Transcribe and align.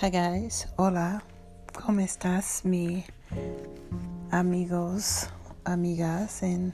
Hi 0.00 0.08
guys, 0.08 0.66
hola, 0.78 1.22
¿cómo 1.74 2.00
estás 2.00 2.64
mi 2.64 3.04
amigos, 4.30 5.28
amigas, 5.66 6.42
and 6.42 6.72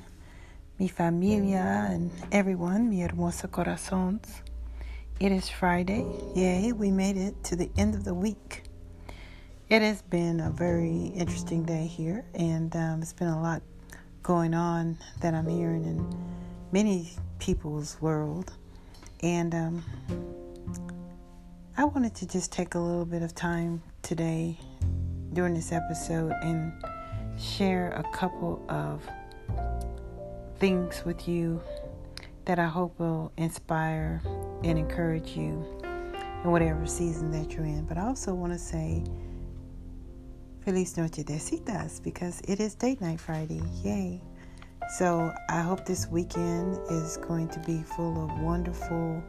mi 0.78 0.86
familia 0.86 1.88
and 1.90 2.12
everyone, 2.30 2.88
mi 2.88 3.00
hermoso 3.02 3.50
corazones? 3.50 4.42
It 5.18 5.32
is 5.32 5.48
Friday. 5.48 6.06
Yay, 6.36 6.70
we 6.70 6.92
made 6.92 7.16
it 7.16 7.34
to 7.42 7.56
the 7.56 7.68
end 7.76 7.96
of 7.96 8.04
the 8.04 8.14
week. 8.14 8.62
It 9.68 9.82
has 9.82 10.02
been 10.02 10.38
a 10.38 10.50
very 10.52 11.06
interesting 11.16 11.64
day 11.64 11.88
here, 11.88 12.24
and 12.36 12.76
um, 12.76 13.02
it's 13.02 13.12
been 13.12 13.26
a 13.26 13.42
lot 13.42 13.60
going 14.22 14.54
on 14.54 14.98
that 15.20 15.34
I'm 15.34 15.48
hearing 15.48 15.84
in 15.84 16.06
many 16.70 17.10
people's 17.40 18.00
world. 18.00 18.52
And 19.20 19.52
um, 19.52 19.82
I 21.78 21.84
wanted 21.84 22.14
to 22.14 22.26
just 22.26 22.52
take 22.52 22.74
a 22.74 22.78
little 22.78 23.04
bit 23.04 23.20
of 23.20 23.34
time 23.34 23.82
today 24.00 24.58
during 25.34 25.52
this 25.52 25.72
episode 25.72 26.32
and 26.42 26.72
share 27.38 27.90
a 27.90 28.16
couple 28.16 28.64
of 28.70 29.06
things 30.58 31.04
with 31.04 31.28
you 31.28 31.60
that 32.46 32.58
I 32.58 32.64
hope 32.64 32.98
will 32.98 33.30
inspire 33.36 34.22
and 34.64 34.78
encourage 34.78 35.36
you 35.36 35.62
in 36.44 36.50
whatever 36.50 36.86
season 36.86 37.30
that 37.32 37.52
you're 37.52 37.66
in. 37.66 37.84
But 37.84 37.98
I 37.98 38.06
also 38.06 38.32
want 38.32 38.54
to 38.54 38.58
say 38.58 39.04
Feliz 40.64 40.96
Noche 40.96 41.26
de 41.26 41.38
Citas 41.38 42.00
because 42.00 42.40
it 42.48 42.58
is 42.58 42.74
date 42.74 43.02
night 43.02 43.20
Friday. 43.20 43.60
Yay! 43.84 44.22
So 44.96 45.30
I 45.50 45.60
hope 45.60 45.84
this 45.84 46.06
weekend 46.06 46.78
is 46.88 47.18
going 47.18 47.48
to 47.48 47.60
be 47.66 47.82
full 47.82 48.24
of 48.24 48.40
wonderful 48.40 49.22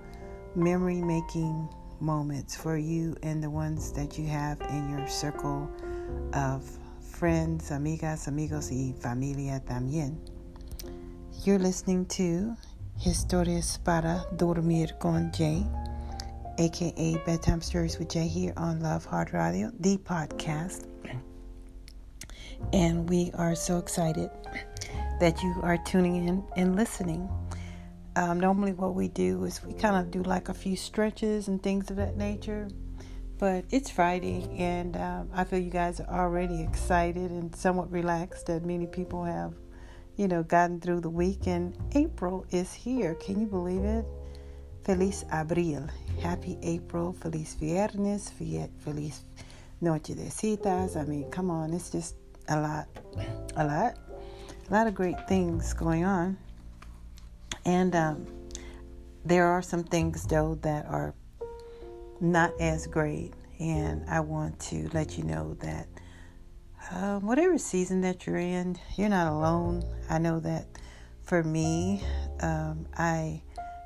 memory 0.55 1.02
making 1.02 1.68
moments 1.99 2.55
for 2.55 2.77
you 2.77 3.15
and 3.23 3.43
the 3.43 3.49
ones 3.49 3.91
that 3.93 4.17
you 4.17 4.27
have 4.27 4.59
in 4.62 4.90
your 4.90 5.07
circle 5.07 5.70
of 6.34 6.63
friends, 7.01 7.71
amigas, 7.71 8.27
amigos, 8.27 8.70
y 8.71 8.93
familia 8.99 9.59
también. 9.65 10.18
You're 11.43 11.59
listening 11.59 12.05
to 12.07 12.55
Historias 12.99 13.84
para 13.84 14.25
Dormir 14.35 14.98
con 14.99 15.31
Jay, 15.31 15.65
aka 16.59 17.18
Bedtime 17.25 17.62
Stories 17.62 17.99
with 17.99 18.09
Jay, 18.09 18.27
here 18.27 18.53
on 18.57 18.81
Love 18.81 19.05
Heart 19.05 19.34
Radio, 19.34 19.71
the 19.79 19.98
podcast. 19.98 20.85
And 22.73 23.09
we 23.09 23.31
are 23.35 23.55
so 23.55 23.77
excited 23.77 24.29
that 25.20 25.41
you 25.41 25.55
are 25.62 25.77
tuning 25.85 26.27
in 26.27 26.43
and 26.55 26.75
listening. 26.75 27.29
Um, 28.18 28.40
normally, 28.40 28.73
what 28.73 28.96
we 28.96 29.10
do 29.10 29.43
is 29.43 29.63
we 29.63 29.73
kind 29.73 29.96
of 29.96 30.10
do 30.10 30.23
like 30.23 30.49
a 30.49 30.54
few 30.54 30.76
stretches 30.76 31.49
and 31.49 31.62
things 31.62 31.91
of 31.91 31.98
that 31.98 32.18
nature. 32.18 32.68
But 33.37 33.65
it's 33.70 33.91
Friday, 33.91 34.49
and 34.57 34.98
um, 34.98 35.29
I 35.32 35.43
feel 35.43 35.59
you 35.59 35.70
guys 35.70 35.99
are 35.99 36.26
already 36.26 36.63
excited 36.63 37.29
and 37.29 37.55
somewhat 37.55 37.91
relaxed 37.91 38.48
that 38.48 38.65
many 38.65 38.87
people 38.87 39.24
have, 39.24 39.54
you 40.15 40.27
know, 40.27 40.41
gotten 40.41 40.82
through 40.82 41.01
the 41.01 41.12
week. 41.12 41.46
And 41.46 41.77
April 41.93 42.43
is 42.49 42.74
here. 42.74 43.13
Can 43.13 43.40
you 43.40 43.46
believe 43.46 43.84
it? 43.84 44.04
Feliz 44.84 45.24
Abril. 45.31 45.87
Happy 46.20 46.57
April. 46.63 47.13
Feliz 47.13 47.55
Viernes. 47.62 48.31
Feliz 48.31 49.26
Noche 49.79 50.15
de 50.15 50.31
Citas. 50.31 50.96
I 50.96 51.04
mean, 51.04 51.29
come 51.29 51.52
on, 51.52 51.71
it's 51.71 51.91
just 51.91 52.15
a 52.49 52.59
lot. 52.59 52.87
A 53.57 53.63
lot. 53.63 53.99
A 54.71 54.74
lot 54.74 54.87
of 54.87 54.96
great 54.96 55.27
things 55.27 55.71
going 55.74 56.04
on. 56.04 56.35
And 57.68 57.96
um, 57.98 58.26
there 59.26 59.46
are 59.46 59.62
some 59.62 59.84
things, 59.84 60.23
though, 60.23 60.55
that 60.62 60.85
are 60.85 61.13
not 62.21 62.54
as 62.62 62.87
great. 62.87 63.34
And 63.59 64.09
I 64.09 64.22
want 64.22 64.57
to 64.62 64.90
let 64.94 65.18
you 65.18 65.25
know 65.25 65.56
that 65.59 65.88
uh, 66.92 67.19
whatever 67.19 67.58
season 67.58 68.00
that 68.02 68.25
you're 68.25 68.38
in, 68.38 68.78
you're 68.96 69.09
not 69.09 69.31
alone. 69.31 69.84
I 70.09 70.18
know 70.18 70.40
that 70.40 70.66
for 71.24 71.44
me, 71.44 72.02
um, 72.40 72.88
I 72.97 73.42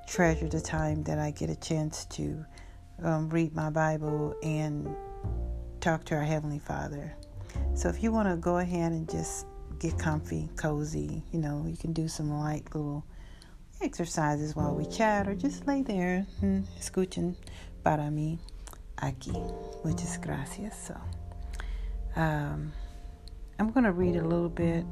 treasure 0.07 0.47
the 0.47 0.61
time 0.61 1.03
that 1.03 1.17
I 1.17 1.31
get 1.31 1.49
a 1.49 1.55
chance 1.55 2.05
to 2.05 2.45
um, 3.01 3.29
read 3.29 3.55
my 3.55 3.71
Bible 3.71 4.35
and 4.43 4.95
talk 5.79 6.05
to 6.05 6.15
our 6.15 6.23
Heavenly 6.23 6.59
Father. 6.59 7.15
So 7.73 7.89
if 7.89 8.03
you 8.03 8.11
want 8.11 8.29
to 8.29 8.35
go 8.35 8.59
ahead 8.59 8.91
and 8.91 9.09
just 9.09 9.47
get 9.79 9.97
comfy, 9.97 10.49
cozy, 10.55 11.23
you 11.31 11.39
know, 11.39 11.65
you 11.67 11.77
can 11.77 11.93
do 11.93 12.07
some 12.07 12.29
light 12.29 12.65
little 12.75 13.03
exercises 13.83 14.55
while 14.55 14.75
we 14.75 14.85
chat 14.85 15.27
or 15.27 15.35
just 15.35 15.67
lay 15.67 15.81
there 15.81 16.25
and 16.41 16.67
escuchen 16.79 17.35
para 17.83 18.09
mí 18.09 18.37
aquí. 18.97 19.33
Muchas 19.83 20.17
gracias. 20.21 20.87
So, 20.87 20.95
um, 22.15 22.71
I'm 23.59 23.71
going 23.71 23.83
to 23.83 23.91
read 23.91 24.15
a 24.15 24.23
little 24.23 24.49
bit 24.49 24.85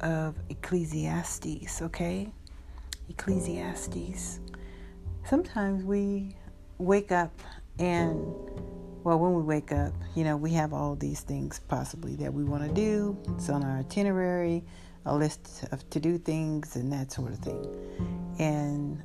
of 0.00 0.36
Ecclesiastes, 0.48 1.82
okay? 1.82 2.32
Ecclesiastes. 3.08 4.40
Sometimes 5.24 5.84
we 5.84 6.34
wake 6.78 7.12
up 7.12 7.32
and, 7.78 8.20
well, 9.04 9.18
when 9.18 9.34
we 9.34 9.42
wake 9.42 9.72
up, 9.72 9.92
you 10.14 10.24
know, 10.24 10.36
we 10.36 10.52
have 10.52 10.72
all 10.72 10.94
these 10.94 11.20
things 11.20 11.60
possibly 11.68 12.16
that 12.16 12.32
we 12.32 12.44
want 12.44 12.66
to 12.66 12.72
do. 12.72 13.16
It's 13.34 13.48
on 13.50 13.64
our 13.64 13.78
itinerary 13.78 14.64
a 15.06 15.14
list 15.14 15.64
of 15.72 15.88
to 15.90 16.00
do 16.00 16.18
things 16.18 16.76
and 16.76 16.92
that 16.92 17.12
sort 17.12 17.32
of 17.32 17.38
thing. 17.38 17.66
And 18.38 19.02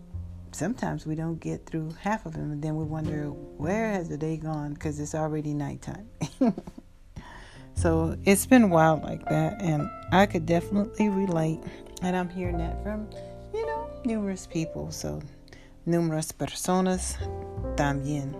sometimes 0.51 1.05
we 1.05 1.15
don't 1.15 1.39
get 1.39 1.65
through 1.65 1.91
half 1.99 2.25
of 2.25 2.33
them, 2.33 2.51
and 2.51 2.61
then 2.61 2.75
we 2.75 2.83
wonder 2.83 3.27
where 3.29 3.91
has 3.91 4.09
the 4.09 4.17
day 4.17 4.37
gone 4.37 4.73
because 4.73 4.99
it's 4.99 5.15
already 5.15 5.53
nighttime. 5.53 6.07
so 7.75 8.17
it's 8.25 8.45
been 8.45 8.69
wild 8.69 9.03
like 9.03 9.25
that, 9.29 9.61
and 9.61 9.89
I 10.11 10.25
could 10.25 10.45
definitely 10.45 11.09
relate. 11.09 11.59
And 12.01 12.15
I'm 12.15 12.29
hearing 12.29 12.57
that 12.57 12.83
from, 12.83 13.09
you 13.53 13.65
know, 13.65 13.89
numerous 14.05 14.45
people. 14.45 14.91
So, 14.91 15.21
numerous 15.85 16.31
personas 16.31 17.17
también. 17.75 18.33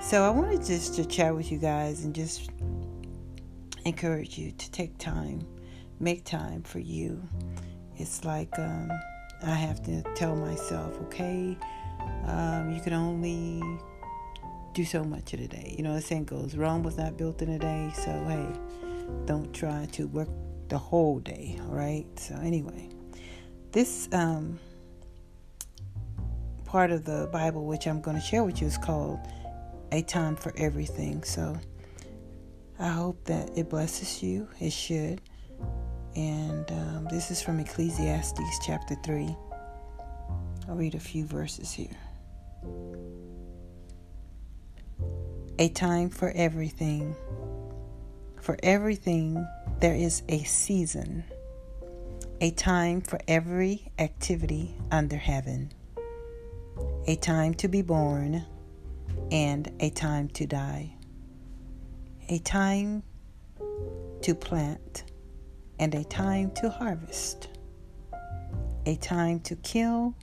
So 0.00 0.22
I 0.22 0.30
wanted 0.30 0.64
just 0.64 0.94
to 0.94 1.04
chat 1.04 1.34
with 1.34 1.50
you 1.50 1.58
guys 1.58 2.04
and 2.04 2.14
just 2.14 2.50
encourage 3.84 4.38
you 4.38 4.52
to 4.52 4.70
take 4.70 4.96
time 4.98 5.44
make 6.00 6.24
time 6.24 6.62
for 6.62 6.78
you. 6.78 7.22
It's 7.96 8.24
like 8.24 8.56
um, 8.58 8.90
I 9.42 9.54
have 9.54 9.82
to 9.84 10.02
tell 10.14 10.36
myself, 10.36 10.98
okay, 11.02 11.56
um, 12.26 12.70
you 12.70 12.80
can 12.80 12.92
only 12.92 13.62
do 14.74 14.84
so 14.84 15.02
much 15.02 15.34
in 15.34 15.40
a 15.40 15.48
day. 15.48 15.74
You 15.76 15.82
know, 15.82 15.94
the 15.94 16.00
saying 16.00 16.24
goes, 16.24 16.56
Rome 16.56 16.82
was 16.82 16.96
not 16.96 17.16
built 17.16 17.42
in 17.42 17.50
a 17.50 17.58
day, 17.58 17.90
so 17.94 18.10
hey, 18.28 18.46
don't 19.24 19.52
try 19.52 19.86
to 19.92 20.06
work 20.06 20.28
the 20.68 20.78
whole 20.78 21.18
day, 21.18 21.58
all 21.62 21.74
right? 21.74 22.06
So, 22.18 22.34
anyway, 22.36 22.88
this 23.72 24.08
um, 24.12 24.58
part 26.64 26.90
of 26.90 27.04
the 27.04 27.28
Bible, 27.32 27.64
which 27.64 27.86
I'm 27.86 28.00
going 28.00 28.16
to 28.16 28.22
share 28.22 28.44
with 28.44 28.60
you, 28.60 28.66
is 28.66 28.78
called 28.78 29.18
A 29.92 30.02
Time 30.02 30.36
for 30.36 30.52
Everything. 30.56 31.22
So, 31.22 31.58
I 32.78 32.88
hope 32.88 33.24
that 33.24 33.56
it 33.56 33.68
blesses 33.68 34.22
you. 34.22 34.48
It 34.60 34.72
should. 34.72 35.20
And 36.16 36.70
um, 36.70 37.08
this 37.10 37.30
is 37.30 37.40
from 37.40 37.60
Ecclesiastes 37.60 38.58
chapter 38.66 38.96
3. 39.04 39.36
I'll 40.68 40.74
read 40.74 40.94
a 40.94 41.00
few 41.00 41.24
verses 41.24 41.72
here. 41.72 41.96
A 45.58 45.68
time 45.70 46.10
for 46.10 46.30
everything. 46.34 47.14
For 48.40 48.56
everything, 48.62 49.46
there 49.80 49.94
is 49.94 50.22
a 50.28 50.42
season, 50.44 51.24
a 52.40 52.50
time 52.50 53.00
for 53.00 53.20
every 53.28 53.90
activity 53.98 54.74
under 54.90 55.16
heaven, 55.16 55.72
a 57.06 57.16
time 57.16 57.54
to 57.54 57.68
be 57.68 57.82
born, 57.82 58.44
and 59.30 59.70
a 59.80 59.90
time 59.90 60.28
to 60.30 60.46
die, 60.46 60.94
a 62.28 62.38
time 62.38 63.02
to 64.22 64.34
plant 64.34 65.04
and 65.78 65.94
a 65.94 66.04
time 66.04 66.50
to 66.50 66.68
harvest, 66.68 67.48
a 68.86 68.96
time 68.96 69.40
to 69.40 69.54
kill, 69.56 70.14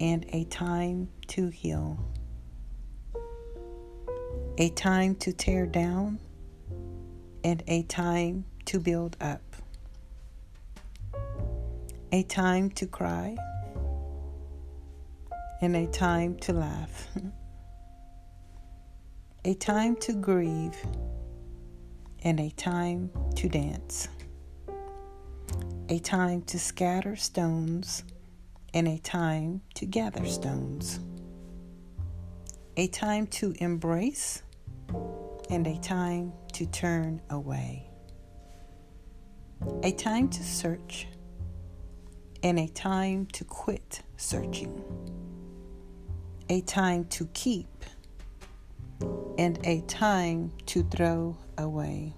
and 0.00 0.26
a 0.30 0.44
time 0.44 1.08
to 1.28 1.48
heal, 1.48 1.98
a 4.58 4.68
time 4.70 5.14
to 5.14 5.32
tear 5.32 5.66
down, 5.66 6.18
and 7.44 7.62
a 7.66 7.82
time 7.84 8.44
to 8.66 8.78
build 8.78 9.16
up, 9.20 9.40
a 12.10 12.22
time 12.24 12.70
to 12.70 12.86
cry, 12.86 13.36
and 15.62 15.76
a 15.76 15.86
time 15.86 16.36
to 16.36 16.52
laugh, 16.52 17.08
a 19.44 19.54
time 19.54 19.96
to 19.96 20.12
grieve, 20.12 20.76
and 22.22 22.38
a 22.38 22.50
time 22.50 23.10
to 23.34 23.48
dance 23.48 24.08
a 25.92 25.98
time 25.98 26.40
to 26.40 26.58
scatter 26.58 27.14
stones, 27.14 28.02
and 28.72 28.88
a 28.88 28.96
time 29.00 29.60
to 29.74 29.84
gather 29.84 30.24
stones, 30.24 31.00
a 32.78 32.86
time 32.86 33.26
to 33.26 33.52
embrace, 33.58 34.42
and 35.50 35.66
a 35.66 35.78
time 35.80 36.32
to 36.50 36.64
turn 36.64 37.20
away. 37.28 37.90
A 39.82 39.92
time 39.92 40.30
to 40.30 40.42
search 40.42 41.08
and 42.42 42.58
a 42.58 42.68
time 42.68 43.26
to 43.26 43.44
quit 43.44 44.00
searching. 44.16 44.82
A 46.48 46.62
time 46.62 47.04
to 47.16 47.26
keep 47.34 47.84
and 49.36 49.58
a 49.66 49.82
time 49.82 50.52
to 50.64 50.84
throw 50.84 51.36
away. 51.58 52.14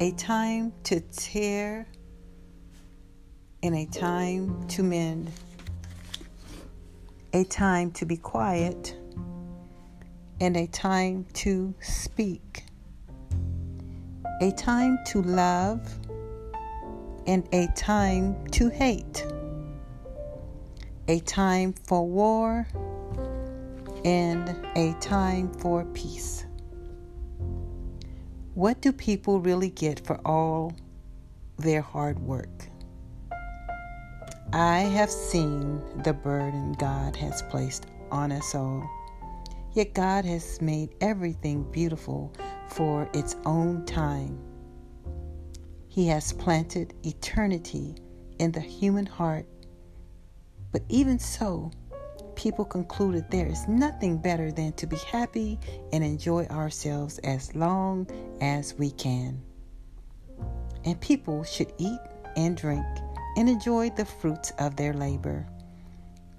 A 0.00 0.12
time 0.12 0.72
to 0.84 1.00
tear 1.00 1.84
and 3.64 3.74
a 3.74 3.84
time 3.86 4.64
to 4.68 4.84
mend. 4.84 5.32
A 7.32 7.42
time 7.42 7.90
to 7.92 8.06
be 8.06 8.16
quiet 8.16 8.96
and 10.40 10.56
a 10.56 10.68
time 10.68 11.26
to 11.32 11.74
speak. 11.80 12.62
A 14.40 14.52
time 14.52 15.00
to 15.06 15.20
love 15.22 15.80
and 17.26 17.48
a 17.52 17.66
time 17.74 18.36
to 18.52 18.68
hate. 18.68 19.26
A 21.08 21.18
time 21.18 21.72
for 21.72 22.06
war 22.06 22.68
and 24.04 24.64
a 24.76 24.94
time 25.00 25.52
for 25.54 25.84
peace. 25.86 26.44
What 28.58 28.80
do 28.80 28.92
people 28.92 29.38
really 29.38 29.70
get 29.70 30.04
for 30.04 30.20
all 30.24 30.72
their 31.58 31.80
hard 31.80 32.18
work? 32.18 32.68
I 34.52 34.80
have 34.80 35.12
seen 35.12 35.80
the 36.02 36.12
burden 36.12 36.72
God 36.72 37.14
has 37.14 37.40
placed 37.42 37.86
on 38.10 38.32
us 38.32 38.56
all. 38.56 38.84
Yet 39.74 39.94
God 39.94 40.24
has 40.24 40.60
made 40.60 40.96
everything 41.00 41.70
beautiful 41.70 42.32
for 42.66 43.08
its 43.14 43.36
own 43.46 43.86
time. 43.86 44.36
He 45.86 46.08
has 46.08 46.32
planted 46.32 46.94
eternity 47.04 47.94
in 48.40 48.50
the 48.50 48.58
human 48.58 49.06
heart. 49.06 49.46
But 50.72 50.82
even 50.88 51.20
so, 51.20 51.70
people 52.38 52.64
concluded 52.64 53.28
there 53.30 53.48
is 53.48 53.66
nothing 53.66 54.16
better 54.16 54.52
than 54.52 54.72
to 54.74 54.86
be 54.86 54.96
happy 55.10 55.58
and 55.92 56.04
enjoy 56.04 56.44
ourselves 56.46 57.18
as 57.24 57.52
long 57.56 58.06
as 58.40 58.74
we 58.78 58.92
can. 58.92 59.42
And 60.84 61.00
people 61.00 61.42
should 61.42 61.72
eat 61.78 61.98
and 62.36 62.56
drink 62.56 62.86
and 63.36 63.48
enjoy 63.48 63.90
the 63.90 64.04
fruits 64.04 64.52
of 64.60 64.76
their 64.76 64.92
labor. 64.92 65.48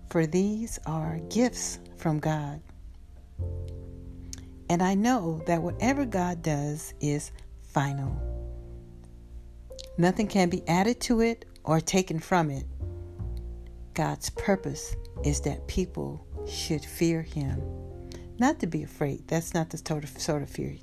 For 0.09 0.25
these 0.25 0.79
are 0.85 1.19
gifts 1.29 1.79
from 1.97 2.19
God. 2.19 2.61
And 4.69 4.81
I 4.81 4.95
know 4.95 5.41
that 5.47 5.61
whatever 5.61 6.05
God 6.05 6.41
does 6.41 6.93
is 7.01 7.33
final. 7.61 8.15
Nothing 9.97 10.27
can 10.27 10.49
be 10.49 10.65
added 10.65 11.01
to 11.01 11.19
it 11.19 11.43
or 11.65 11.81
taken 11.81 12.19
from 12.19 12.51
it. 12.51 12.65
God's 13.99 14.29
purpose 14.29 14.95
is 15.25 15.41
that 15.41 15.67
people 15.67 16.25
should 16.47 16.85
fear 16.85 17.21
Him, 17.21 17.61
not 18.37 18.57
to 18.61 18.65
be 18.65 18.81
afraid. 18.81 19.27
That's 19.27 19.53
not 19.53 19.71
the 19.71 19.77
sort 19.77 20.05
of, 20.05 20.09
sort 20.11 20.41
of 20.41 20.49
fear 20.49 20.77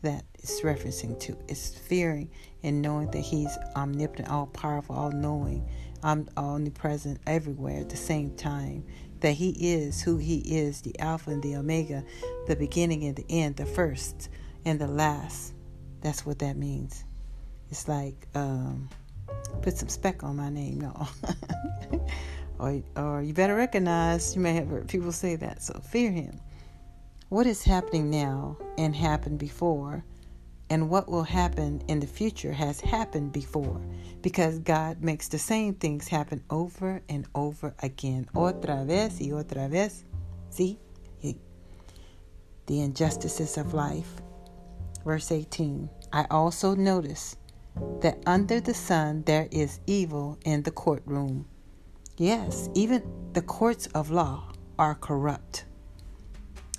that 0.00 0.24
it's 0.32 0.62
referencing 0.62 1.20
to. 1.20 1.36
It's 1.46 1.78
fearing 1.78 2.30
and 2.62 2.80
knowing 2.80 3.10
that 3.10 3.20
He's 3.20 3.54
omnipotent, 3.76 4.30
all 4.30 4.46
powerful, 4.46 4.96
all 4.96 5.10
knowing, 5.10 5.68
omnipresent 6.02 7.20
everywhere 7.26 7.80
at 7.80 7.90
the 7.90 7.98
same 7.98 8.34
time. 8.34 8.82
That 9.20 9.32
He 9.32 9.50
is 9.50 10.00
who 10.00 10.16
He 10.16 10.38
is, 10.38 10.80
the 10.80 10.98
Alpha 11.00 11.32
and 11.32 11.42
the 11.42 11.56
Omega, 11.56 12.02
the 12.46 12.56
beginning 12.56 13.04
and 13.04 13.14
the 13.14 13.26
end, 13.28 13.56
the 13.56 13.66
first 13.66 14.30
and 14.64 14.80
the 14.80 14.88
last. 14.88 15.52
That's 16.00 16.24
what 16.24 16.38
that 16.38 16.56
means. 16.56 17.04
It's 17.70 17.88
like 17.88 18.26
um, 18.34 18.88
put 19.60 19.76
some 19.76 19.90
speck 19.90 20.24
on 20.24 20.36
my 20.36 20.48
name, 20.48 20.80
no. 20.80 21.08
or, 22.58 22.82
or 22.96 23.22
you 23.22 23.32
better 23.32 23.54
recognize. 23.54 24.34
You 24.34 24.40
may 24.40 24.54
have 24.54 24.68
heard 24.68 24.88
people 24.88 25.12
say 25.12 25.36
that. 25.36 25.62
So 25.62 25.80
fear 25.80 26.10
Him 26.10 26.40
what 27.28 27.46
is 27.46 27.62
happening 27.62 28.08
now 28.08 28.56
and 28.78 28.96
happened 28.96 29.38
before, 29.38 30.02
and 30.70 30.88
what 30.88 31.10
will 31.10 31.24
happen 31.24 31.82
in 31.86 32.00
the 32.00 32.06
future 32.06 32.52
has 32.52 32.80
happened 32.80 33.32
before 33.32 33.80
because 34.22 34.58
God 34.60 35.02
makes 35.02 35.28
the 35.28 35.38
same 35.38 35.74
things 35.74 36.08
happen 36.08 36.42
over 36.48 37.02
and 37.08 37.26
over 37.34 37.74
again. 37.80 38.28
Otra 38.34 38.86
vez 38.86 39.18
y 39.20 39.28
otra 39.28 39.68
vez. 39.68 40.04
See? 40.50 40.78
The 42.66 42.80
injustices 42.80 43.56
of 43.56 43.72
life. 43.72 44.20
Verse 45.04 45.32
18 45.32 45.88
I 46.12 46.26
also 46.30 46.74
notice 46.74 47.36
that 48.00 48.22
under 48.26 48.60
the 48.60 48.74
sun 48.74 49.22
there 49.24 49.48
is 49.50 49.80
evil 49.86 50.38
in 50.44 50.62
the 50.62 50.70
courtroom. 50.70 51.46
Yes, 52.18 52.68
even 52.74 53.04
the 53.32 53.42
courts 53.42 53.86
of 53.94 54.10
law 54.10 54.50
are 54.76 54.96
corrupt. 54.96 55.64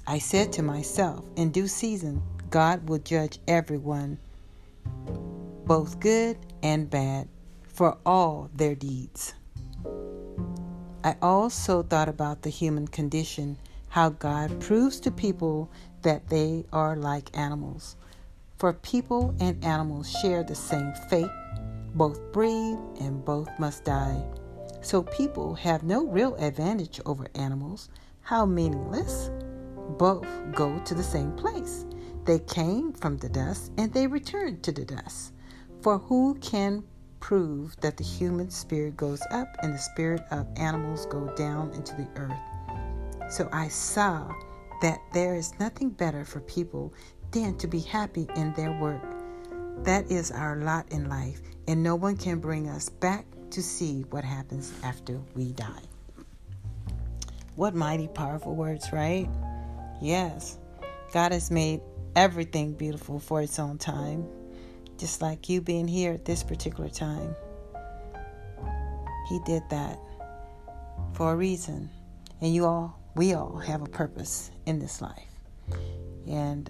I 0.06 0.20
said 0.20 0.52
to 0.54 0.62
myself, 0.62 1.24
in 1.38 1.52
due 1.52 1.70
season, 1.70 2.22
God 2.50 2.90
will 2.90 3.00
judge 3.00 3.40
everyone, 3.48 4.18
both 5.66 6.02
good 6.02 6.38
and 6.62 6.90
bad, 6.90 7.30
for 7.70 7.98
all 8.06 8.50
their 8.54 8.76
deeds. 8.76 9.34
I 11.06 11.16
also 11.22 11.84
thought 11.84 12.10
about 12.10 12.42
the 12.42 12.50
human 12.50 12.90
condition, 12.90 13.58
how 13.88 14.10
God 14.10 14.60
proves 14.60 15.00
to 15.00 15.10
people 15.10 15.72
that 16.02 16.28
they 16.28 16.66
are 16.74 16.98
like 16.98 17.30
animals. 17.38 17.96
For 18.58 18.74
people 18.74 19.34
and 19.40 19.64
animals 19.64 20.12
share 20.22 20.44
the 20.44 20.56
same 20.56 20.92
fate, 21.10 21.32
both 21.96 22.20
breathe 22.34 22.78
and 23.00 23.24
both 23.24 23.48
must 23.58 23.86
die. 23.86 24.22
So 24.82 25.04
people 25.04 25.56
have 25.56 25.84
no 25.84 26.06
real 26.06 26.36
advantage 26.36 27.02
over 27.06 27.28
animals. 27.36 27.90
How 28.22 28.46
meaningless! 28.46 29.30
both 29.98 30.26
go 30.54 30.80
to 30.80 30.94
the 30.94 31.04
same 31.04 31.32
place. 31.34 31.86
They 32.26 32.40
came 32.40 32.94
from 32.94 33.18
the 33.18 33.30
dust 33.30 33.72
and 33.78 33.92
they 33.94 34.08
returned 34.08 34.64
to 34.64 34.72
the 34.72 34.86
dust. 34.86 35.34
For 35.82 35.98
who 35.98 36.36
can 36.36 36.84
prove 37.20 37.76
that 37.82 37.98
the 37.98 38.04
human 38.04 38.50
spirit 38.50 38.96
goes 38.96 39.22
up 39.32 39.48
and 39.62 39.74
the 39.74 39.80
spirit 39.80 40.22
of 40.32 40.48
animals 40.58 41.06
go 41.08 41.34
down 41.36 41.72
into 41.74 41.96
the 41.96 42.08
earth? 42.16 43.32
So 43.32 43.50
I 43.52 43.68
saw 43.68 44.32
that 44.82 45.00
there 45.14 45.36
is 45.36 45.60
nothing 45.60 45.90
better 45.90 46.24
for 46.24 46.40
people 46.42 46.94
than 47.32 47.58
to 47.58 47.68
be 47.68 47.80
happy 47.80 48.28
in 48.36 48.54
their 48.54 48.72
work. 48.80 49.04
That 49.84 50.10
is 50.12 50.32
our 50.32 50.58
lot 50.58 50.92
in 50.92 51.10
life, 51.10 51.42
and 51.68 51.84
no 51.84 51.96
one 51.96 52.18
can 52.18 52.40
bring 52.40 52.68
us 52.68 52.90
back 52.90 53.26
to 53.52 53.64
see 53.64 54.02
what 54.10 54.24
happens 54.24 54.74
after 54.84 55.20
we 55.36 55.52
die. 55.54 55.84
What 57.56 57.76
mighty, 57.76 58.08
powerful 58.08 58.56
words, 58.56 58.92
right? 58.94 59.28
Yes, 60.02 60.58
God 61.12 61.32
has 61.32 61.52
made 61.52 61.82
everything 62.16 62.74
beautiful 62.74 63.20
for 63.20 63.42
its 63.42 63.60
own 63.60 63.78
time, 63.78 64.26
just 64.98 65.22
like 65.22 65.50
you 65.50 65.62
being 65.62 65.88
here 65.88 66.14
at 66.14 66.26
this 66.26 66.44
particular 66.44 66.90
time. 66.90 67.36
He 69.28 69.40
did 69.46 69.64
that 69.70 70.00
for 71.14 71.34
a 71.34 71.36
reason. 71.36 71.90
And 72.42 72.54
you 72.54 72.66
all, 72.66 73.00
we 73.16 73.34
all 73.34 73.58
have 73.58 73.82
a 73.82 73.86
purpose 73.86 74.52
in 74.66 74.80
this 74.80 75.02
life. 75.02 75.28
And 76.28 76.70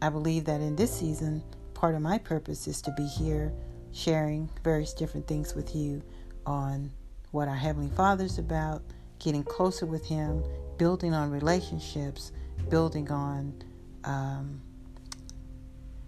I 0.00 0.08
believe 0.08 0.44
that 0.46 0.60
in 0.60 0.76
this 0.76 0.98
season, 0.98 1.42
part 1.74 1.94
of 1.94 2.00
my 2.00 2.18
purpose 2.18 2.66
is 2.66 2.80
to 2.82 2.92
be 2.92 3.06
here 3.06 3.52
sharing 3.92 4.48
various 4.64 4.94
different 4.94 5.26
things 5.26 5.54
with 5.54 5.74
you 5.74 6.02
on 6.50 6.90
what 7.30 7.46
our 7.46 7.54
Heavenly 7.54 7.90
Father's 7.94 8.38
about, 8.38 8.82
getting 9.20 9.44
closer 9.44 9.86
with 9.86 10.04
Him, 10.04 10.42
building 10.78 11.14
on 11.14 11.30
relationships, 11.30 12.32
building 12.68 13.10
on 13.10 13.62
um, 14.04 14.60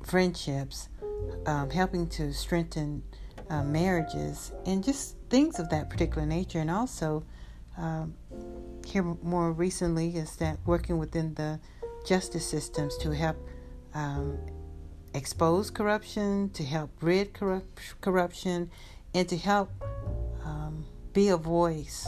friendships, 0.02 0.88
um, 1.46 1.70
helping 1.70 2.08
to 2.08 2.32
strengthen 2.32 3.02
uh, 3.50 3.62
marriages, 3.62 4.52
and 4.66 4.82
just 4.82 5.16
things 5.30 5.60
of 5.60 5.68
that 5.70 5.88
particular 5.88 6.26
nature. 6.26 6.58
And 6.58 6.70
also, 6.70 7.24
um, 7.78 8.14
here 8.84 9.04
more 9.22 9.52
recently, 9.52 10.16
is 10.16 10.36
that 10.36 10.58
working 10.66 10.98
within 10.98 11.34
the 11.34 11.60
justice 12.04 12.44
systems 12.44 12.96
to 12.98 13.12
help 13.12 13.36
um, 13.94 14.38
expose 15.14 15.70
corruption, 15.70 16.50
to 16.50 16.64
help 16.64 16.90
rid 17.00 17.32
corrupt- 17.32 18.00
corruption, 18.00 18.70
and 19.14 19.28
to 19.28 19.36
help 19.36 19.70
be 21.12 21.28
a 21.28 21.36
voice 21.36 22.06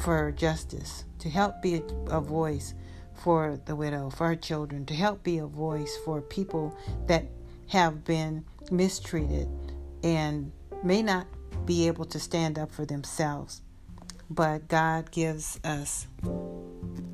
for 0.00 0.32
justice, 0.32 1.04
to 1.20 1.28
help 1.28 1.60
be 1.62 1.76
a, 1.76 1.82
a 2.10 2.20
voice 2.20 2.74
for 3.14 3.58
the 3.66 3.76
widow, 3.76 4.10
for 4.10 4.28
her 4.28 4.36
children, 4.36 4.86
to 4.86 4.94
help 4.94 5.22
be 5.22 5.38
a 5.38 5.46
voice 5.46 5.96
for 6.04 6.22
people 6.22 6.76
that 7.06 7.26
have 7.68 8.04
been 8.04 8.44
mistreated 8.70 9.48
and 10.02 10.52
may 10.84 11.02
not 11.02 11.26
be 11.66 11.86
able 11.88 12.04
to 12.06 12.18
stand 12.18 12.58
up 12.58 12.70
for 12.70 12.86
themselves. 12.86 13.62
But 14.30 14.68
God 14.68 15.10
gives 15.10 15.58
us 15.64 16.06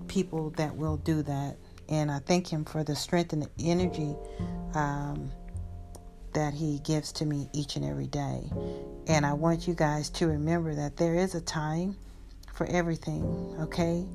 people 0.08 0.50
that 0.50 0.76
will 0.76 0.96
do 0.98 1.22
that 1.22 1.56
And 1.88 2.10
I 2.10 2.18
thank 2.20 2.48
Him 2.52 2.64
for 2.64 2.84
the 2.84 2.96
strength 2.96 3.32
and 3.32 3.42
the 3.42 3.50
energy 3.70 4.16
um, 4.74 5.30
that 6.34 6.54
He 6.54 6.80
gives 6.80 7.12
to 7.12 7.26
me 7.26 7.48
each 7.52 7.76
and 7.76 7.84
every 7.84 8.06
day. 8.06 8.50
And 9.06 9.24
I 9.24 9.32
want 9.32 9.66
you 9.66 9.74
guys 9.74 10.10
to 10.10 10.26
remember 10.26 10.74
that 10.74 10.96
there 10.96 11.14
is 11.14 11.34
a 11.34 11.40
time 11.40 11.96
for 12.54 12.66
everything, 12.66 13.56
okay? 13.60 14.06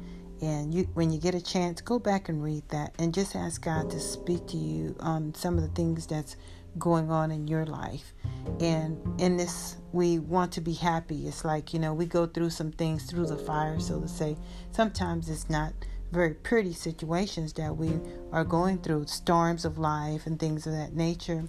And 0.42 0.74
you, 0.74 0.84
when 0.94 1.12
you 1.12 1.20
get 1.20 1.36
a 1.36 1.42
chance, 1.42 1.82
go 1.82 2.00
back 2.00 2.30
and 2.30 2.42
read 2.42 2.64
that 2.70 2.94
and 2.98 3.14
just 3.14 3.36
ask 3.36 3.64
God 3.64 3.90
to 3.90 4.00
speak 4.00 4.48
to 4.48 4.58
you 4.58 4.96
on 5.00 5.34
some 5.36 5.58
of 5.58 5.64
the 5.64 5.70
things 5.70 6.08
that's 6.08 6.38
going 6.78 7.12
on 7.12 7.32
in 7.32 7.48
your 7.48 7.66
life. 7.66 8.14
And 8.62 8.98
in 9.20 9.36
this, 9.36 9.76
we 9.92 10.20
want 10.20 10.54
to 10.54 10.62
be 10.62 10.74
happy. 10.74 11.28
It's 11.28 11.44
like, 11.44 11.74
you 11.74 11.80
know, 11.80 11.94
we 11.94 12.06
go 12.06 12.26
through 12.26 12.52
some 12.52 12.72
things 12.72 13.04
through 13.06 13.26
the 13.26 13.38
fire, 13.38 13.80
so 13.80 14.00
to 14.00 14.08
say. 14.08 14.38
Sometimes 14.72 15.30
it's 15.30 15.50
not 15.50 15.74
very 16.12 16.34
pretty 16.34 16.74
situations 16.74 17.54
that 17.54 17.76
we 17.76 18.00
are 18.32 18.46
going 18.46 18.80
through, 18.80 19.08
storms 19.08 19.66
of 19.66 19.78
life 19.78 20.26
and 20.26 20.40
things 20.40 20.66
of 20.66 20.74
that 20.74 20.94
nature. 20.94 21.44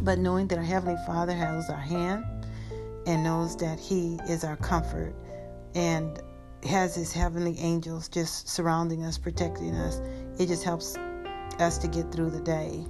But 0.00 0.18
knowing 0.18 0.48
that 0.48 0.58
our 0.58 0.64
Heavenly 0.64 0.98
Father 1.06 1.32
has 1.32 1.68
our 1.68 1.76
hand 1.76 2.24
and 3.06 3.22
knows 3.22 3.56
that 3.58 3.78
He 3.78 4.18
is 4.28 4.44
our 4.44 4.56
comfort 4.56 5.14
and 5.74 6.20
has 6.64 6.94
His 6.94 7.12
heavenly 7.12 7.58
angels 7.58 8.08
just 8.08 8.48
surrounding 8.48 9.04
us, 9.04 9.18
protecting 9.18 9.74
us, 9.74 10.00
it 10.38 10.46
just 10.46 10.64
helps 10.64 10.96
us 11.58 11.78
to 11.78 11.88
get 11.88 12.10
through 12.10 12.30
the 12.30 12.40
day. 12.40 12.84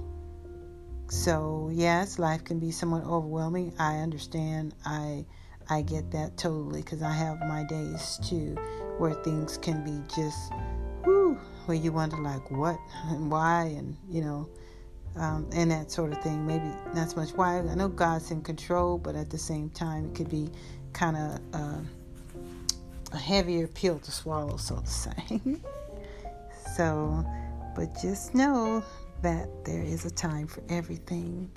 So, 1.09 1.69
yes, 1.71 2.17
life 2.17 2.43
can 2.43 2.59
be 2.59 2.71
somewhat 2.71 3.03
overwhelming. 3.03 3.73
I 3.77 3.97
understand. 3.97 4.73
I 4.85 5.25
I 5.69 5.81
get 5.81 6.11
that 6.11 6.37
totally 6.37 6.81
because 6.81 7.01
I 7.01 7.11
have 7.11 7.39
my 7.39 7.63
days 7.63 8.19
too 8.23 8.55
where 8.97 9.13
things 9.13 9.57
can 9.57 9.83
be 9.83 10.01
just 10.13 10.51
whoo, 11.05 11.37
where 11.65 11.77
you 11.77 11.91
wonder 11.91 12.17
like 12.17 12.49
what 12.51 12.77
and 13.09 13.31
why 13.31 13.73
and 13.77 13.95
you 14.09 14.21
know 14.21 14.49
um, 15.15 15.47
and 15.53 15.71
that 15.71 15.91
sort 15.91 16.11
of 16.11 16.21
thing. 16.21 16.45
Maybe 16.45 16.65
not 16.93 17.11
so 17.11 17.17
much 17.17 17.31
why. 17.31 17.59
I 17.59 17.75
know 17.75 17.87
God's 17.87 18.31
in 18.31 18.41
control, 18.41 18.97
but 18.97 19.15
at 19.15 19.29
the 19.29 19.37
same 19.37 19.69
time, 19.69 20.05
it 20.05 20.15
could 20.15 20.29
be 20.29 20.49
kind 20.93 21.17
of 21.17 21.39
uh, 21.53 21.79
a 23.11 23.17
heavier 23.17 23.67
pill 23.67 23.99
to 23.99 24.11
swallow, 24.11 24.57
so 24.57 24.77
to 24.77 24.87
say. 24.87 25.41
so, 26.75 27.25
but 27.75 27.95
just 28.01 28.33
know 28.33 28.83
that 29.21 29.47
there 29.65 29.83
is 29.83 30.05
a 30.05 30.11
time 30.11 30.47
for 30.47 30.63
everything, 30.69 31.49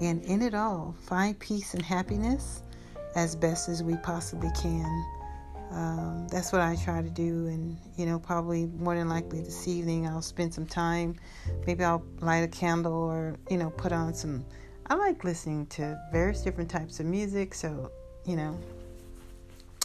and 0.00 0.22
in 0.24 0.42
it 0.42 0.54
all, 0.54 0.94
find 1.02 1.38
peace 1.38 1.74
and 1.74 1.82
happiness 1.82 2.62
as 3.14 3.34
best 3.34 3.68
as 3.68 3.82
we 3.82 3.96
possibly 3.96 4.50
can. 4.60 5.17
Um, 5.70 6.26
that's 6.28 6.50
what 6.50 6.62
I 6.62 6.76
try 6.76 7.02
to 7.02 7.10
do, 7.10 7.46
and 7.46 7.76
you 7.96 8.06
know, 8.06 8.18
probably 8.18 8.66
more 8.66 8.94
than 8.94 9.08
likely 9.08 9.42
this 9.42 9.68
evening 9.68 10.06
I'll 10.06 10.22
spend 10.22 10.54
some 10.54 10.66
time. 10.66 11.16
Maybe 11.66 11.84
I'll 11.84 12.02
light 12.20 12.44
a 12.44 12.48
candle 12.48 12.94
or 12.94 13.36
you 13.50 13.58
know, 13.58 13.70
put 13.70 13.92
on 13.92 14.14
some. 14.14 14.44
I 14.86 14.94
like 14.94 15.24
listening 15.24 15.66
to 15.66 16.00
various 16.10 16.40
different 16.40 16.70
types 16.70 17.00
of 17.00 17.06
music, 17.06 17.54
so 17.54 17.92
you 18.24 18.36
know, 18.36 18.58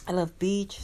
I 0.07 0.13
love 0.13 0.37
beach, 0.39 0.79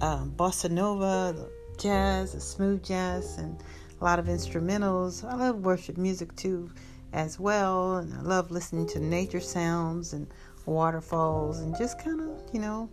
um, 0.00 0.32
bossa 0.36 0.70
nova, 0.70 1.48
jazz, 1.76 2.30
smooth 2.42 2.84
jazz, 2.84 3.38
and 3.38 3.60
a 4.00 4.04
lot 4.04 4.20
of 4.20 4.26
instrumentals. 4.26 5.24
I 5.24 5.34
love 5.34 5.64
worship 5.64 5.96
music 5.96 6.34
too, 6.36 6.70
as 7.12 7.40
well, 7.40 7.96
and 7.96 8.14
I 8.14 8.20
love 8.22 8.52
listening 8.52 8.86
to 8.88 9.00
nature 9.00 9.40
sounds 9.40 10.12
and 10.12 10.28
waterfalls, 10.64 11.58
and 11.58 11.76
just 11.76 11.98
kind 11.98 12.20
of 12.20 12.28
you 12.52 12.60
know 12.60 12.88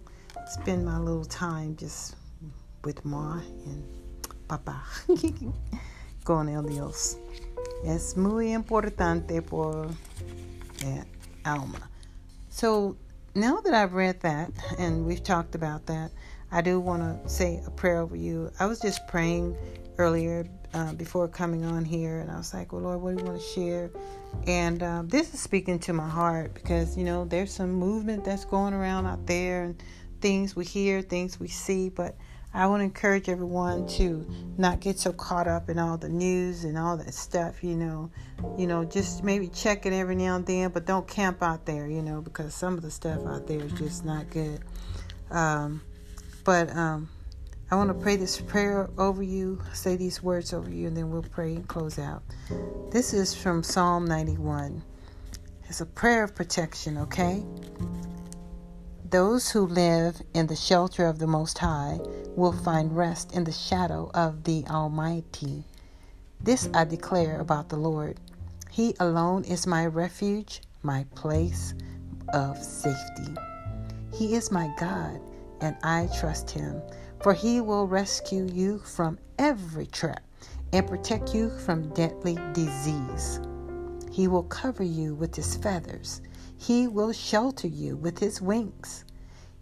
spend 0.47 0.85
my 0.85 0.97
little 0.97 1.25
time 1.25 1.75
just 1.75 2.15
with 2.83 3.03
Ma 3.03 3.39
and 3.65 3.83
Papá 4.47 4.81
con 6.23 6.49
el 6.49 6.63
Dios. 6.63 7.17
Es 7.83 8.15
muy 8.15 8.53
importante 8.53 9.45
por 9.45 9.89
eh, 10.83 11.03
alma. 11.45 11.89
So 12.49 12.95
now 13.33 13.59
that 13.61 13.73
I've 13.73 13.93
read 13.93 14.21
that 14.21 14.51
and 14.77 15.05
we've 15.05 15.23
talked 15.23 15.55
about 15.55 15.85
that, 15.87 16.11
I 16.51 16.61
do 16.61 16.79
want 16.79 17.01
to 17.01 17.29
say 17.29 17.61
a 17.65 17.71
prayer 17.71 17.99
over 17.99 18.15
you. 18.15 18.51
I 18.59 18.65
was 18.65 18.79
just 18.79 19.07
praying 19.07 19.57
earlier 19.97 20.45
uh, 20.73 20.93
before 20.93 21.27
coming 21.27 21.65
on 21.65 21.85
here, 21.85 22.19
and 22.19 22.29
I 22.29 22.37
was 22.37 22.53
like, 22.53 22.71
"Well, 22.71 22.81
Lord, 22.81 23.01
what 23.01 23.15
do 23.15 23.23
you 23.23 23.29
want 23.29 23.41
to 23.41 23.47
share?" 23.47 23.89
And 24.45 24.83
uh, 24.83 25.03
this 25.05 25.33
is 25.33 25.39
speaking 25.39 25.79
to 25.79 25.93
my 25.93 26.07
heart 26.07 26.53
because 26.53 26.97
you 26.97 27.03
know 27.03 27.25
there's 27.25 27.51
some 27.51 27.71
movement 27.71 28.23
that's 28.25 28.45
going 28.45 28.73
around 28.73 29.05
out 29.05 29.25
there, 29.25 29.63
and 29.63 29.83
things 30.21 30.55
we 30.55 30.65
hear, 30.65 31.01
things 31.01 31.39
we 31.39 31.47
see, 31.47 31.89
but 31.89 32.15
I 32.53 32.67
want 32.67 32.79
to 32.79 32.85
encourage 32.85 33.27
everyone 33.27 33.85
to 33.89 34.25
not 34.57 34.79
get 34.79 34.97
so 34.97 35.11
caught 35.11 35.45
up 35.45 35.69
in 35.69 35.77
all 35.77 35.97
the 35.97 36.07
news 36.07 36.63
and 36.63 36.77
all 36.77 36.95
that 36.95 37.13
stuff, 37.13 37.61
you 37.63 37.75
know. 37.75 38.09
You 38.57 38.65
know, 38.65 38.85
just 38.85 39.25
maybe 39.25 39.49
check 39.49 39.85
it 39.85 39.91
every 39.91 40.15
now 40.15 40.37
and 40.37 40.45
then, 40.45 40.69
but 40.69 40.85
don't 40.85 41.05
camp 41.05 41.43
out 41.43 41.65
there, 41.65 41.85
you 41.85 42.01
know, 42.01 42.21
because 42.21 42.55
some 42.55 42.75
of 42.75 42.81
the 42.81 42.91
stuff 42.91 43.25
out 43.25 43.45
there 43.45 43.59
is 43.59 43.73
just 43.73 44.05
not 44.05 44.29
good. 44.29 44.61
Um, 45.31 45.81
but 46.45 46.73
um, 46.73 47.09
I 47.71 47.75
want 47.75 47.89
to 47.89 47.93
pray 47.93 48.15
this 48.15 48.39
prayer 48.39 48.89
over 48.97 49.21
you, 49.21 49.61
say 49.73 49.97
these 49.97 50.23
words 50.23 50.53
over 50.53 50.69
you, 50.69 50.87
and 50.87 50.95
then 50.95 51.11
we'll 51.11 51.23
pray 51.23 51.55
and 51.55 51.67
close 51.67 51.99
out. 51.99 52.23
This 52.89 53.13
is 53.13 53.35
from 53.35 53.63
Psalm 53.63 54.05
91. 54.05 54.81
It's 55.67 55.81
a 55.81 55.85
prayer 55.85 56.23
of 56.23 56.35
protection, 56.35 56.97
okay? 56.99 57.43
Those 59.11 59.51
who 59.51 59.67
live 59.67 60.19
in 60.33 60.47
the 60.47 60.55
shelter 60.55 61.05
of 61.05 61.19
the 61.19 61.27
Most 61.27 61.59
High 61.59 61.99
will 62.35 62.51
find 62.51 62.97
rest 62.97 63.33
in 63.33 63.43
the 63.43 63.51
shadow 63.51 64.09
of 64.15 64.45
the 64.45 64.65
Almighty. 64.67 65.63
This 66.41 66.67
I 66.73 66.85
declare 66.85 67.39
about 67.39 67.69
the 67.69 67.75
Lord. 67.75 68.19
He 68.71 68.95
alone 68.99 69.43
is 69.43 69.67
my 69.67 69.85
refuge, 69.85 70.61
my 70.81 71.05
place 71.13 71.75
of 72.29 72.57
safety. 72.57 73.31
He 74.11 74.33
is 74.33 74.51
my 74.51 74.73
God, 74.79 75.21
and 75.61 75.77
I 75.83 76.09
trust 76.19 76.49
him, 76.49 76.81
for 77.21 77.35
he 77.35 77.61
will 77.61 77.85
rescue 77.85 78.49
you 78.51 78.79
from 78.79 79.19
every 79.37 79.85
trap 79.85 80.23
and 80.73 80.87
protect 80.87 81.35
you 81.35 81.51
from 81.59 81.93
deadly 81.93 82.39
disease. 82.53 83.39
He 84.11 84.27
will 84.27 84.43
cover 84.43 84.83
you 84.83 85.13
with 85.13 85.35
his 85.35 85.57
feathers. 85.57 86.21
He 86.57 86.87
will 86.87 87.11
shelter 87.11 87.67
you 87.67 87.95
with 87.95 88.19
his 88.19 88.41
wings. 88.41 89.05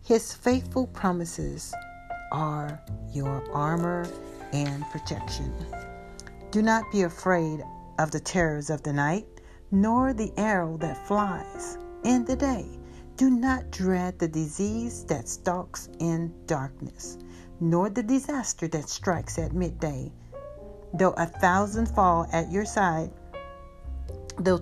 His 0.01 0.33
faithful 0.33 0.87
promises 0.87 1.73
are 2.31 2.81
your 3.11 3.43
armor 3.51 4.07
and 4.51 4.83
protection. 4.85 5.53
Do 6.51 6.61
not 6.61 6.91
be 6.91 7.01
afraid 7.01 7.63
of 7.99 8.11
the 8.11 8.19
terrors 8.19 8.69
of 8.69 8.83
the 8.83 8.93
night, 8.93 9.27
nor 9.71 10.13
the 10.13 10.31
arrow 10.37 10.77
that 10.77 11.07
flies 11.07 11.77
in 12.03 12.25
the 12.25 12.35
day. 12.35 12.65
Do 13.17 13.29
not 13.29 13.71
dread 13.71 14.19
the 14.19 14.27
disease 14.27 15.03
that 15.05 15.29
stalks 15.29 15.89
in 15.99 16.33
darkness, 16.45 17.17
nor 17.59 17.89
the 17.89 18.03
disaster 18.03 18.67
that 18.67 18.89
strikes 18.89 19.37
at 19.37 19.53
midday. 19.53 20.11
Though 20.93 21.13
a 21.13 21.25
thousand 21.25 21.87
fall 21.87 22.27
at 22.31 22.51
your 22.51 22.65
side, 22.65 23.11
though 24.37 24.61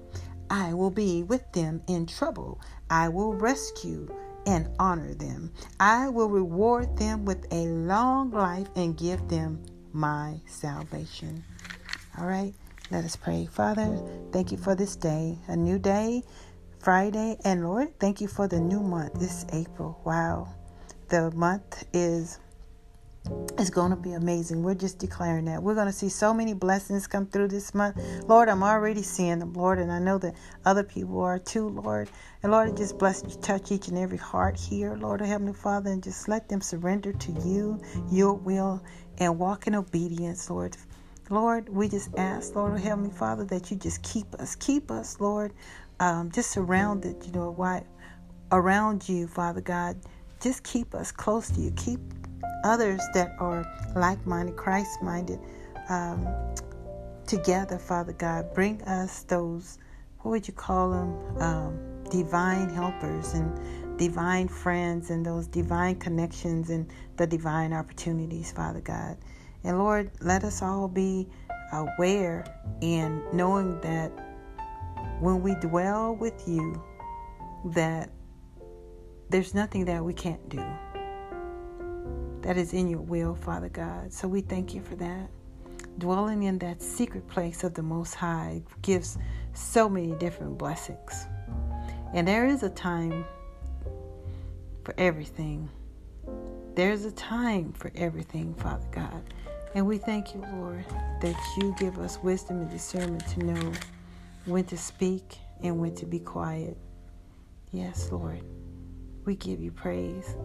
I 0.51 0.73
will 0.73 0.91
be 0.91 1.23
with 1.23 1.49
them 1.53 1.81
in 1.87 2.05
trouble. 2.05 2.59
I 2.89 3.07
will 3.07 3.33
rescue 3.33 4.13
and 4.45 4.67
honor 4.79 5.13
them. 5.13 5.53
I 5.79 6.09
will 6.09 6.27
reward 6.27 6.97
them 6.97 7.23
with 7.23 7.47
a 7.53 7.67
long 7.67 8.31
life 8.31 8.67
and 8.75 8.97
give 8.97 9.29
them 9.29 9.63
my 9.93 10.41
salvation. 10.47 11.45
All 12.17 12.25
right. 12.25 12.53
Let 12.91 13.05
us 13.05 13.15
pray. 13.15 13.45
Father, 13.45 13.97
thank 14.33 14.51
you 14.51 14.57
for 14.57 14.75
this 14.75 14.97
day, 14.97 15.37
a 15.47 15.55
new 15.55 15.79
day, 15.79 16.21
Friday. 16.79 17.37
And 17.45 17.63
Lord, 17.63 17.97
thank 17.99 18.19
you 18.19 18.27
for 18.27 18.49
the 18.49 18.59
new 18.59 18.81
month. 18.81 19.13
This 19.13 19.45
April. 19.53 20.01
Wow. 20.03 20.49
The 21.07 21.31
month 21.31 21.85
is 21.93 22.39
it's 23.57 23.69
going 23.69 23.91
to 23.91 23.95
be 23.95 24.13
amazing. 24.13 24.63
We're 24.63 24.73
just 24.73 24.97
declaring 24.97 25.45
that. 25.45 25.61
We're 25.61 25.75
going 25.75 25.87
to 25.87 25.93
see 25.93 26.09
so 26.09 26.33
many 26.33 26.53
blessings 26.53 27.05
come 27.05 27.27
through 27.27 27.49
this 27.49 27.75
month. 27.75 27.97
Lord, 28.27 28.49
I'm 28.49 28.63
already 28.63 29.03
seeing 29.03 29.39
them, 29.39 29.53
Lord, 29.53 29.77
and 29.79 29.91
I 29.91 29.99
know 29.99 30.17
that 30.17 30.35
other 30.65 30.83
people 30.83 31.21
are 31.21 31.37
too, 31.37 31.69
Lord. 31.69 32.09
And 32.41 32.51
Lord, 32.51 32.75
just 32.75 32.97
bless 32.97 33.23
you, 33.23 33.35
touch 33.41 33.71
each 33.71 33.87
and 33.87 33.97
every 33.97 34.17
heart 34.17 34.57
here, 34.57 34.95
Lord, 34.95 35.21
Heavenly 35.21 35.53
Father, 35.53 35.91
and 35.91 36.01
just 36.01 36.27
let 36.27 36.49
them 36.49 36.61
surrender 36.61 37.13
to 37.13 37.31
you, 37.45 37.79
your 38.11 38.33
will, 38.33 38.83
and 39.19 39.37
walk 39.37 39.67
in 39.67 39.75
obedience, 39.75 40.49
Lord. 40.49 40.75
Lord, 41.29 41.69
we 41.69 41.87
just 41.87 42.09
ask, 42.17 42.55
Lord, 42.55 42.79
Heavenly 42.79 43.11
Father, 43.11 43.45
that 43.45 43.69
you 43.69 43.77
just 43.77 44.01
keep 44.01 44.33
us, 44.35 44.55
keep 44.55 44.89
us, 44.89 45.19
Lord, 45.19 45.53
um, 45.99 46.31
just 46.31 46.51
surrounded, 46.51 47.23
you 47.25 47.31
know, 47.31 47.51
why 47.51 47.83
around 48.51 49.07
you, 49.07 49.27
Father 49.27 49.61
God. 49.61 49.97
Just 50.41 50.63
keep 50.63 50.95
us 50.95 51.11
close 51.11 51.49
to 51.51 51.61
you. 51.61 51.71
Keep 51.75 51.99
others 52.63 53.01
that 53.13 53.35
are 53.39 53.65
like 53.95 54.25
minded, 54.25 54.55
Christ 54.55 55.01
minded, 55.01 55.39
um, 55.89 56.27
together, 57.27 57.77
Father 57.77 58.13
God. 58.13 58.53
Bring 58.53 58.81
us 58.83 59.23
those, 59.23 59.77
what 60.19 60.31
would 60.31 60.47
you 60.47 60.53
call 60.53 60.91
them? 60.91 61.41
Um, 61.41 61.79
divine 62.09 62.69
helpers 62.69 63.33
and 63.33 63.97
divine 63.97 64.47
friends 64.47 65.09
and 65.09 65.25
those 65.25 65.47
divine 65.47 65.95
connections 65.95 66.69
and 66.69 66.91
the 67.17 67.25
divine 67.25 67.73
opportunities, 67.73 68.51
Father 68.51 68.81
God. 68.81 69.17
And 69.63 69.77
Lord, 69.77 70.11
let 70.21 70.43
us 70.43 70.61
all 70.61 70.87
be 70.87 71.29
aware 71.71 72.45
and 72.81 73.21
knowing 73.33 73.79
that 73.81 74.11
when 75.19 75.41
we 75.41 75.55
dwell 75.55 76.15
with 76.15 76.47
you, 76.47 76.83
that 77.65 78.09
there's 79.29 79.53
nothing 79.53 79.85
that 79.85 80.03
we 80.03 80.13
can't 80.13 80.49
do 80.49 80.63
that 82.41 82.57
is 82.57 82.73
in 82.73 82.87
your 82.87 83.01
will, 83.01 83.35
Father 83.35 83.69
God. 83.69 84.11
So 84.11 84.27
we 84.27 84.41
thank 84.41 84.73
you 84.73 84.81
for 84.81 84.95
that. 84.95 85.29
Dwelling 85.97 86.43
in 86.43 86.57
that 86.59 86.81
secret 86.81 87.27
place 87.27 87.63
of 87.63 87.73
the 87.73 87.83
Most 87.83 88.15
High 88.15 88.63
gives 88.81 89.17
so 89.53 89.89
many 89.89 90.13
different 90.13 90.57
blessings. 90.57 91.27
And 92.13 92.27
there 92.27 92.45
is 92.47 92.63
a 92.63 92.69
time 92.69 93.25
for 94.83 94.95
everything. 94.97 95.69
There's 96.75 97.05
a 97.05 97.11
time 97.11 97.73
for 97.73 97.91
everything, 97.95 98.55
Father 98.55 98.87
God. 98.91 99.33
And 99.75 99.85
we 99.85 99.97
thank 99.97 100.33
you, 100.33 100.43
Lord, 100.53 100.85
that 101.21 101.35
you 101.57 101.75
give 101.77 101.99
us 101.99 102.19
wisdom 102.23 102.61
and 102.61 102.69
discernment 102.69 103.27
to 103.29 103.45
know 103.45 103.71
when 104.45 104.63
to 104.65 104.77
speak 104.77 105.37
and 105.61 105.79
when 105.79 105.95
to 105.95 106.05
be 106.05 106.19
quiet. 106.19 106.77
Yes, 107.71 108.11
Lord. 108.11 108.41
We 109.25 109.35
give 109.35 109.61
you 109.61 109.71
praise. 109.71 110.35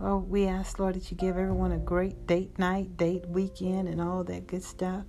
Oh, 0.00 0.18
we 0.18 0.46
ask, 0.46 0.78
Lord, 0.78 0.94
that 0.94 1.10
you 1.10 1.16
give 1.16 1.36
everyone 1.36 1.72
a 1.72 1.78
great 1.78 2.26
date 2.26 2.56
night, 2.56 2.96
date 2.96 3.26
weekend, 3.26 3.88
and 3.88 4.00
all 4.00 4.22
that 4.24 4.46
good 4.46 4.62
stuff. 4.62 5.04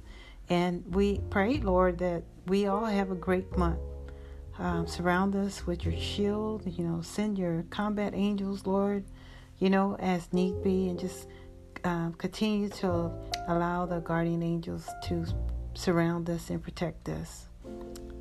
And 0.50 0.84
we 0.96 1.22
pray, 1.30 1.60
Lord, 1.60 2.00
that 2.00 2.24
we 2.48 2.66
all 2.66 2.86
have 2.86 3.12
a 3.12 3.16
great 3.16 3.56
month. 3.56 3.80
Um, 4.58 4.88
surround 4.88 5.36
us 5.36 5.68
with 5.68 5.86
your 5.86 5.96
shield. 5.96 6.64
You 6.66 6.84
know, 6.84 7.02
send 7.02 7.38
your 7.38 7.64
combat 7.70 8.14
angels, 8.16 8.66
Lord, 8.66 9.06
you 9.60 9.70
know, 9.70 9.96
as 10.00 10.34
need 10.34 10.64
be, 10.64 10.90
and 10.90 11.00
just 11.00 11.28
um, 11.84 12.14
continue 12.14 12.70
to 12.70 13.12
allow 13.48 13.86
the 13.86 14.00
guardian 14.00 14.42
angels 14.42 14.90
to 15.04 15.24
surround 15.76 16.30
us 16.32 16.50
and 16.50 16.64
protect 16.64 17.10
us. 17.10 17.46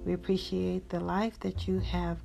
We 0.05 0.13
appreciate 0.13 0.91
the 0.91 1.01
life 1.01 1.41
that 1.41 1.67
you 1.67 1.81
have 1.81 2.19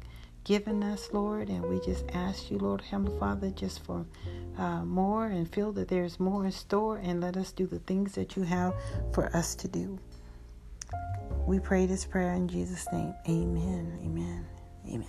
given 0.44 0.84
us, 0.84 1.10
Lord. 1.14 1.50
And 1.50 1.64
we 1.64 1.80
just 1.80 2.06
ask 2.14 2.52
you, 2.52 2.58
Lord 2.58 2.82
Heavenly 2.82 3.18
Father, 3.20 3.50
just 3.50 3.84
for 3.84 4.06
uh, 4.58 4.84
more 4.86 5.26
and 5.26 5.50
feel 5.52 5.72
that 5.74 5.88
there's 5.88 6.20
more 6.20 6.46
in 6.46 6.52
store 6.52 6.98
and 6.98 7.22
let 7.22 7.38
us 7.38 7.52
do 7.52 7.68
the 7.68 7.80
things 7.80 8.14
that 8.14 8.36
you 8.36 8.44
have 8.44 8.74
for 9.14 9.36
us 9.36 9.56
to 9.56 9.68
do. 9.68 10.00
We 11.46 11.60
pray 11.60 11.86
this 11.86 12.06
prayer 12.06 12.34
in 12.34 12.48
Jesus' 12.48 12.88
name. 12.92 13.14
Amen. 13.28 14.00
Amen. 14.04 14.46
Amen. 14.88 15.08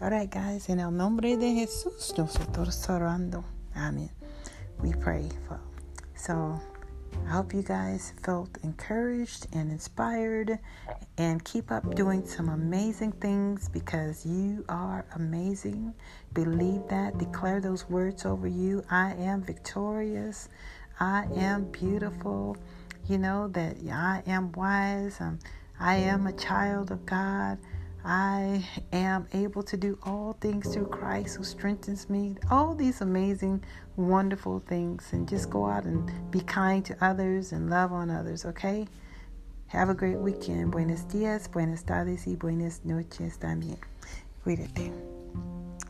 All 0.00 0.10
right, 0.10 0.30
guys. 0.30 0.68
En 0.68 0.80
el 0.80 0.90
nombre 0.90 1.36
de 1.36 1.54
Jesús, 1.54 2.16
nosotros 2.16 2.88
orando. 2.88 3.44
Amen. 3.76 4.10
We 4.80 4.92
pray 4.92 5.28
for. 5.46 5.60
So, 6.14 6.60
I 7.26 7.30
hope 7.30 7.54
you 7.54 7.62
guys 7.62 8.12
felt 8.22 8.58
encouraged 8.62 9.46
and 9.52 9.70
inspired 9.70 10.58
and 11.18 11.44
keep 11.44 11.70
up 11.70 11.94
doing 11.94 12.26
some 12.26 12.48
amazing 12.48 13.12
things 13.12 13.68
because 13.68 14.26
you 14.26 14.64
are 14.68 15.04
amazing. 15.14 15.94
Believe 16.34 16.82
that. 16.88 17.18
Declare 17.18 17.60
those 17.60 17.88
words 17.88 18.24
over 18.26 18.48
you. 18.48 18.84
I 18.90 19.14
am 19.14 19.42
victorious. 19.42 20.48
I 21.00 21.26
am 21.34 21.64
beautiful. 21.70 22.56
You 23.08 23.18
know 23.18 23.48
that 23.48 23.76
I 23.90 24.22
am 24.26 24.52
wise. 24.52 25.20
Um, 25.20 25.38
I 25.80 25.96
am 25.96 26.26
a 26.26 26.32
child 26.32 26.90
of 26.90 27.04
God. 27.06 27.58
I 28.04 28.66
am 28.92 29.28
able 29.32 29.62
to 29.62 29.76
do 29.76 29.98
all 30.02 30.32
things 30.40 30.74
through 30.74 30.86
Christ 30.86 31.36
who 31.36 31.44
strengthens 31.44 32.10
me. 32.10 32.36
All 32.50 32.74
these 32.74 33.00
amazing, 33.00 33.62
wonderful 33.96 34.58
things. 34.58 35.08
And 35.12 35.28
just 35.28 35.50
go 35.50 35.66
out 35.66 35.84
and 35.84 36.10
be 36.30 36.40
kind 36.40 36.84
to 36.86 36.96
others 37.00 37.52
and 37.52 37.70
love 37.70 37.92
on 37.92 38.10
others, 38.10 38.44
okay? 38.44 38.86
Have 39.68 39.88
a 39.88 39.94
great 39.94 40.18
weekend. 40.18 40.72
Buenos 40.72 41.02
días, 41.06 41.48
buenas 41.50 41.84
tardes 41.84 42.26
y 42.26 42.36
buenas 42.36 42.84
noches 42.84 43.38
también. 43.38 43.78
Cuídate. 44.44 44.92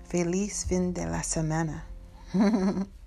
Feliz 0.04 0.66
fin 0.66 0.92
de 0.92 1.06
la 1.06 1.22
semana. 1.22 1.84